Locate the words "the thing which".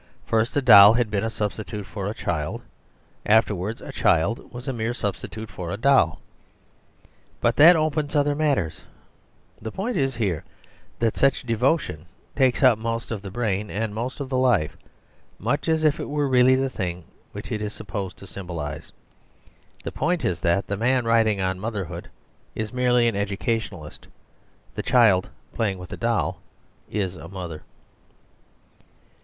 16.55-17.51